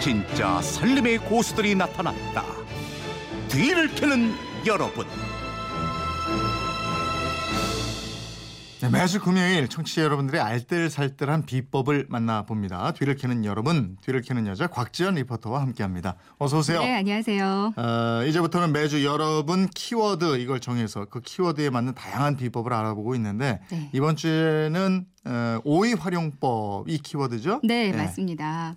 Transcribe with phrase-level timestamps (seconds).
[0.00, 2.44] 진짜 살림의 고수들이 나타났다.
[3.48, 4.32] 뒤를 캐는
[4.66, 5.06] 여러분.
[8.80, 12.92] 네, 매주 금요일 청취자 여러분들의 알뜰살뜰한 비법을 만나봅니다.
[12.92, 16.14] 뒤를 캐는 여러분, 뒤를 캐는 여자 곽지연 리포터와 함께합니다.
[16.38, 16.78] 어서 오세요.
[16.78, 17.72] 네, 안녕하세요.
[17.76, 23.90] 어, 이제부터는 매주 여러분 키워드 이걸 정해서 그 키워드에 맞는 다양한 비법을 알아보고 있는데 네.
[23.92, 25.17] 이번 주에는 어,
[25.64, 27.60] 오이 활용법 이 키워드죠?
[27.64, 28.76] 네, 맞습니다.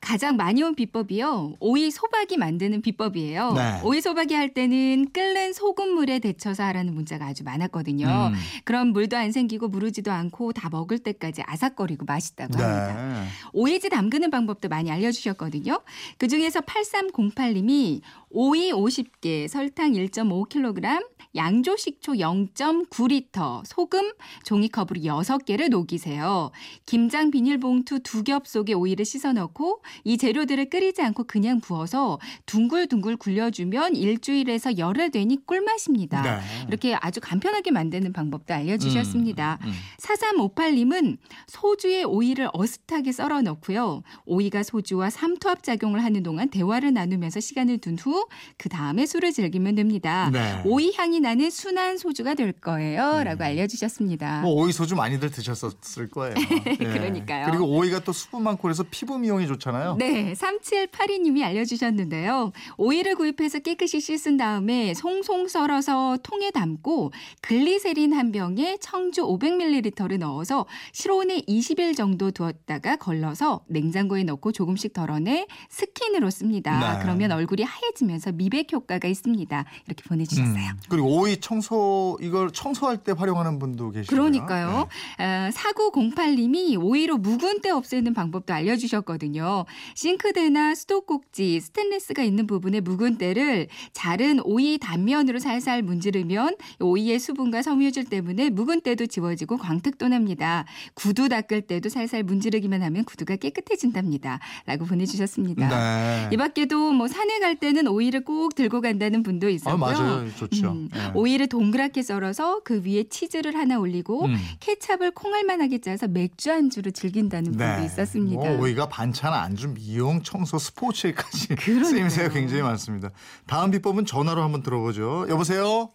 [0.00, 1.54] 가장 많이 온 비법이요.
[1.58, 3.52] 오이 소박이 만드는 비법이에요.
[3.52, 3.80] 네.
[3.82, 8.06] 오이 소박이 할 때는 끓는 소금물에 데쳐서 하라는 문자가 아주 많았거든요.
[8.06, 8.34] 음.
[8.64, 12.94] 그럼 물도 안 생기고 무르지도 않고 다 먹을 때까지 아삭거리고 맛있다고 합니다.
[12.94, 13.28] 네.
[13.52, 15.80] 오이지 담그는 방법도 많이 알려주셨거든요.
[16.18, 24.12] 그중에서 8308님이 오이 50개, 설탕 1.5kg, 양조 식초 0.9리터, 소금
[24.44, 26.50] 종이컵으로 6개를 녹 이세요.
[26.86, 33.16] 김장 비닐봉투 두 겹 속에 오이를 씻어 넣고 이 재료들을 끓이지 않고 그냥 부어서 둥글둥글
[33.16, 36.22] 굴려주면 일주일에서 열흘 되니 꿀맛입니다.
[36.22, 36.38] 네.
[36.68, 39.58] 이렇게 아주 간편하게 만드는 방법도 알려주셨습니다.
[39.62, 39.72] 음, 음.
[40.00, 44.02] 4358님은 소주에 오이를 어슷하게 썰어 넣고요.
[44.26, 48.26] 오이가 소주와 삼투압 작용을 하는 동안 대화를 나누면서 시간을 둔 후
[48.56, 50.30] 그 다음에 술을 즐기면 됩니다.
[50.32, 50.62] 네.
[50.64, 53.22] 오이 향이 나는 순한 소주가 될 거예요.
[53.24, 54.42] 라고 알려주셨습니다.
[54.42, 55.67] 뭐 오이 소주 많이들 드셨었
[55.98, 56.34] 을 거예요.
[56.66, 56.76] 예.
[56.76, 57.46] 그러니까요.
[57.46, 59.96] 그리고 오이가 또 수분 많고 그래서 피부 미용에 좋잖아요.
[59.96, 62.52] 네, 3782님이 알려주셨는데요.
[62.76, 70.66] 오이를 구입해서 깨끗이 씻은 다음에 송송 썰어서 통에 담고 글리세린 한 병에 청주 500ml를 넣어서
[70.92, 76.94] 실온에 20일 정도 두었다가 걸러서 냉장고에 넣고 조금씩 덜어내 스킨으로 씁니다.
[76.94, 77.02] 네.
[77.02, 79.64] 그러면 얼굴이 하얘지면서 미백 효과가 있습니다.
[79.86, 80.70] 이렇게 보내주셨어요.
[80.70, 80.80] 음.
[80.88, 84.18] 그리고 오이 청소 이걸 청소할 때 활용하는 분도 계시고요.
[84.18, 84.88] 그러니까요.
[85.18, 85.24] 네.
[85.24, 89.64] 아, 4908님이 오이로 묵은 때 없애는 방법도 알려주셨거든요.
[89.94, 98.04] 싱크대나 수도꼭지, 스테인리스가 있는 부분에 묵은 때를 자른 오이 단면으로 살살 문지르면 오이의 수분과 섬유질
[98.04, 100.64] 때문에 묵은 때도 지워지고 광택도 납니다.
[100.94, 104.38] 구두 닦을 때도 살살 문지르기만 하면 구두가 깨끗해진답니다.
[104.66, 105.68] 라고 보내주셨습니다.
[105.68, 106.28] 네.
[106.32, 109.78] 이 밖에도 뭐 산에 갈 때는 오이를 꼭 들고 간다는 분도 아, 있었고요.
[109.78, 110.28] 맞아요.
[110.36, 110.70] 좋죠.
[110.70, 111.10] 음, 네.
[111.14, 114.36] 오이를 동그랗게 썰어서 그 위에 치즈를 하나 올리고 음.
[114.60, 118.50] 케찹을 콩알 만하게 짜서 맥주 안주로 즐긴다는 분도 있었습니다.
[118.50, 121.56] 뭐 오이가 반찬, 안주, 미용, 청소, 스포츠에까지.
[121.84, 123.10] 쓰임새가 굉장히 많습니다.
[123.46, 125.26] 다음 비법은 전화로 한번 들어보죠.
[125.30, 125.88] 여보세요.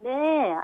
[0.00, 0.10] 네,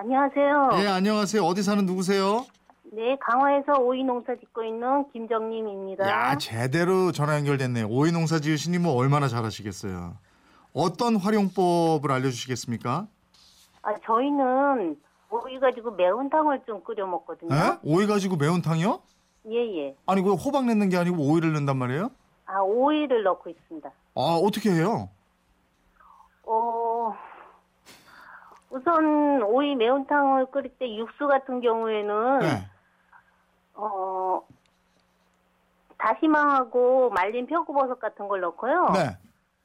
[0.01, 0.69] 안녕하세요.
[0.73, 1.43] 네, 안녕하세요.
[1.45, 2.45] 어디 사는 누구세요?
[2.93, 6.09] 네, 강화에서 오이 농사 짓고 있는 김정님입니다.
[6.09, 7.87] 야, 제대로 전화 연결됐네요.
[7.89, 10.17] 오이 농사 지으시니 뭐 얼마나 잘하시겠어요.
[10.73, 13.07] 어떤 활용법을 알려주시겠습니까?
[13.83, 14.97] 아, 저희는
[15.31, 17.55] 오이 가지고 매운탕을 좀 끓여 먹거든요.
[17.55, 17.79] 에?
[17.85, 19.01] 오이 가지고 매운탕이요?
[19.51, 19.97] 예, 예.
[20.07, 22.11] 아니 그 호박 넣는 게 아니고 오이를 넣는단 말이에요?
[22.47, 23.89] 아, 오이를 넣고 있습니다.
[24.15, 25.09] 아 어떻게 해요?
[26.45, 27.15] 어,
[28.71, 32.67] 우선 오이 매운탕을 끓일 때 육수 같은 경우에는 네.
[33.75, 34.43] 어,
[35.99, 38.91] 다시마하고 말린 표고버섯 같은 걸 넣고요.
[38.95, 39.17] 네.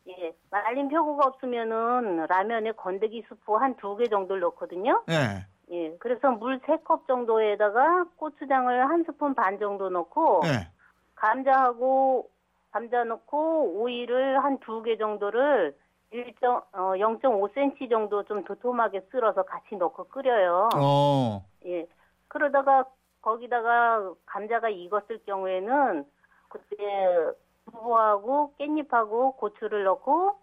[0.10, 5.04] 예, 말린 표고가 없으면은 라면에 건더기 스프 한 두 개 정도 를 넣거든요.
[5.08, 5.46] 네.
[5.74, 10.68] 예, 그래서 물세컵 정도에다가 고추장을 한 스푼 반 정도 넣고 네.
[11.16, 12.30] 감자하고
[12.72, 15.76] 감자 넣고 오이를 한 두 개 정도를
[16.12, 20.70] 1점 어 0.5cm 정도 좀 도톰하게 쓸어서 같이 넣고 끓여요.
[20.76, 21.44] 어.
[21.66, 21.88] 예.
[22.28, 22.86] 그러다가
[23.22, 26.06] 거기다가 감자가 익었을 경우에는
[26.50, 26.76] 그때
[27.66, 30.36] 두부하고 깻잎하고 고추를 넣고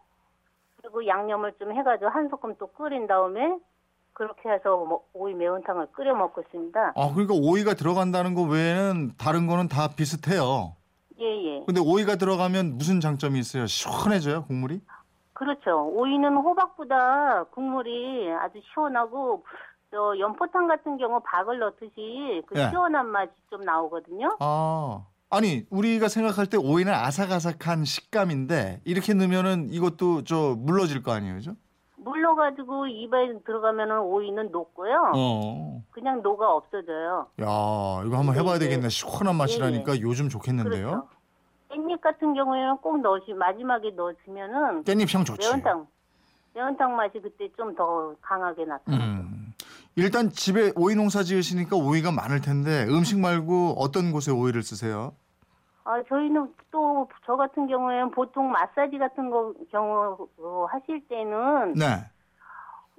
[0.80, 3.58] 그리고 양념을 좀 해가지고 한 소끔 또 끓인 다음에
[4.20, 6.92] 그렇게 해서 뭐 오이 매운탕을 끓여 먹고 있습니다.
[6.94, 10.76] 아 그러니까 오이가 들어간다는 거 외에는 다른 거는 다 비슷해요.
[11.18, 11.64] 예, 예.
[11.64, 13.66] 근데 오이가 들어가면 무슨 장점이 있어요?
[13.66, 14.82] 시원해져요 국물이?
[15.32, 15.88] 그렇죠.
[15.94, 19.42] 오이는 호박보다 국물이 아주 시원하고
[19.90, 22.68] 저 연포탕 같은 경우 박을 넣듯이 그 예.
[22.68, 24.36] 시원한 맛이 좀 나오거든요.
[24.38, 31.36] 아 아니 우리가 생각할 때 오이는 아삭아삭한 식감인데 이렇게 넣으면은 이것도 저 물러질 거 아니에요,
[31.36, 31.52] 그죠?
[32.10, 35.12] 물러가지고 입에 들어가면은 오이는 녹고요.
[35.14, 35.82] 어.
[35.90, 37.26] 그냥 녹아 없어져요.
[37.40, 37.44] 야
[38.06, 38.68] 이거 한번 해봐야 네, 네.
[38.68, 38.88] 되겠네.
[38.88, 40.86] 시원한 맛이라니까 요즘 좋겠는데요.
[40.88, 41.08] 그렇죠.
[41.70, 45.48] 깻잎 같은 경우에는 꼭 넣으시 마지막에 넣으시면은 깻잎 향 좋지.
[45.48, 45.86] 매운탕
[46.54, 49.00] 매운탕 맛이 그때 좀 더 강하게 나타나요.
[49.20, 49.54] 음.
[49.96, 55.12] 일단 집에 오이 농사 지으시니까 오이가 많을 텐데 음식 말고 어떤 곳에 오이를 쓰세요?
[55.84, 61.84] 아 저희는 또 저 같은 경우에는 보통 마사지 같은 거 경우 어, 하실 때는 네.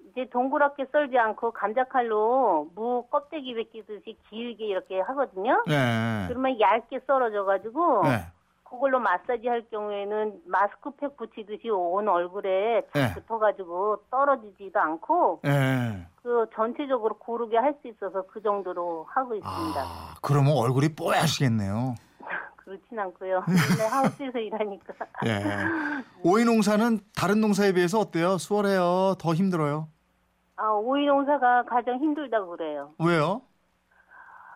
[0.10, 5.64] 이제 동그랗게 썰지 않고 감자칼로 무 껍데기 벗기듯이 길게 이렇게 하거든요.
[5.68, 6.26] 네.
[6.28, 8.26] 그러면 얇게 썰어져 가지고 네.
[8.64, 13.14] 그걸로 마사지 할 경우에는 마스크팩 붙이듯이 온 얼굴에 잘 네.
[13.14, 16.08] 붙어가지고 떨어지지도 않고 예.
[16.24, 19.82] 그 전체적으로 고르게 할 수 있어서 그 정도로 하고 있습니다.
[19.82, 21.96] 아, 그러면 얼굴이 뽀얗시겠네요.
[22.72, 23.44] 그렇진 않고요.
[23.92, 24.94] 하우스에서 일하니까
[25.26, 25.44] 예.
[26.24, 28.38] 오이 농사는 다른 농사에 비해서 어때요?
[28.38, 29.16] 수월해요?
[29.20, 29.90] 더 힘들어요?
[30.56, 32.94] 아, 오이 농사가 가장 힘들다고 그래요.
[33.00, 33.42] 왜요?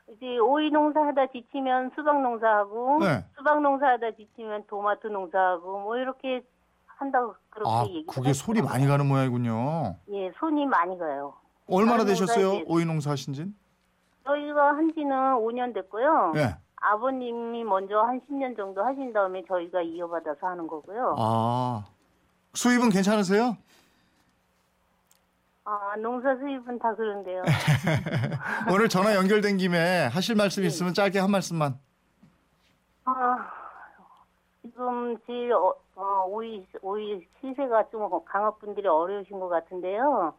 [0.07, 3.25] 이제 오이 농사하다 지치면 수박 농사하고 네.
[3.35, 6.41] 수박 농사하다 지치면 토마토 농사하고 뭐 이렇게
[6.85, 8.05] 한다고 그렇게 아, 얘기.
[8.05, 9.95] 그게 손이 많이 가는 모양이군요.
[10.13, 11.33] 예, 손이 많이 가요.
[11.67, 12.61] 얼마나 되셨어요?
[12.67, 13.55] 오이 농사 하신 진?
[14.23, 16.33] 저희가 한 지는 5년 됐고요.
[16.37, 16.55] 예.
[16.85, 21.15] 아버님이 먼저 한 10년 정도 하신 다음에 저희가 이어받아서 하는 거고요.
[21.17, 21.85] 아.
[22.53, 23.57] 수입은 괜찮으세요?
[25.63, 27.43] 아, 농사 수입은 다 그런데요.
[28.71, 30.67] 오늘 전화 연결된 김에 하실 말씀 네.
[30.67, 31.79] 있으면 짧게 한 말씀만.
[33.05, 33.51] 아,
[34.61, 40.35] 지금 제일 어, 어, 오이 오이 시세가 좀 강압분들이 어려우신 것 같은데요.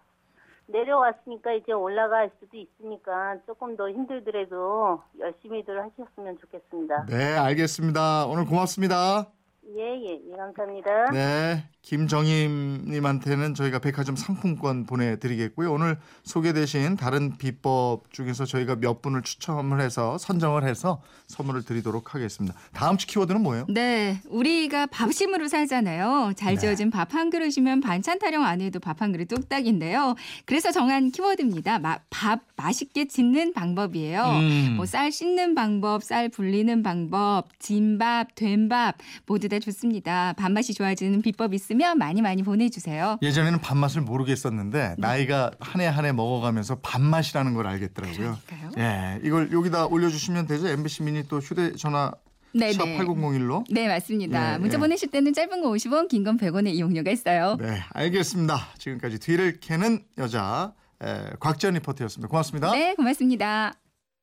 [0.66, 7.06] 내려왔으니까 이제 올라갈 수도 있으니까 조금 더 힘들더라도 열심히들 하셨으면 좋겠습니다.
[7.06, 8.26] 네, 알겠습니다.
[8.26, 9.26] 오늘 고맙습니다.
[9.74, 11.10] 예, 예, 예, 감사합니다.
[11.12, 15.72] 네, 김정임님한테는 저희가 백화점 상품권 보내드리겠고요.
[15.72, 22.56] 오늘 소개되신 다른 비법 중에서 저희가 몇 분을 추첨을 해서 선정을 해서 선물을 드리도록 하겠습니다.
[22.74, 23.66] 다음 주 키워드는 뭐예요?
[23.68, 26.34] 네, 우리가 밥심으로 살잖아요.
[26.36, 26.60] 잘 네.
[26.60, 30.14] 지어진 밥 한 그릇이면 반찬 타령 안 해도 밥 한 그릇 뚝딱인데요.
[30.44, 31.78] 그래서 정한 키워드입니다.
[31.80, 34.22] 마- 밥 맛있게 짓는 방법이에요.
[34.22, 34.74] 음.
[34.76, 38.96] 뭐쌀 씻는 방법, 쌀 불리는 방법, 진밥, 된밥
[39.26, 40.32] 모두 다 좋습니다.
[40.34, 43.18] 밥맛이 좋아지는 비법 있으면 많이 많이 보내주세요.
[43.22, 48.38] 예전에는 밥맛을 모르겠었는데 나이가 한 해 한 해 먹어가면서 밥맛이라는 걸 알겠더라고요.
[48.46, 48.70] 그러니까요.
[48.78, 50.68] 예, 이걸 여기다 올려주시면 되죠.
[50.68, 52.12] MBC 미니 또 휴대전화
[52.54, 52.98] 네, 샵 네.
[52.98, 53.64] 8001로.
[53.70, 54.54] 네, 맞습니다.
[54.54, 54.80] 예, 문자 예.
[54.80, 57.56] 보내실 때는 짧은 거 50원, 긴 건 100원의 이용료가 있어요.
[57.60, 58.68] 네, 알겠습니다.
[58.78, 60.72] 지금까지 뒤를 캐는 여자
[61.02, 62.28] 에, 곽지연 리포터였습니다.
[62.28, 62.72] 고맙습니다.
[62.72, 63.74] 네, 고맙습니다.